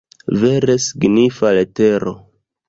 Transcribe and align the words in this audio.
Vere 0.43 0.75
signifa 0.85 1.53
letero! 1.59 2.17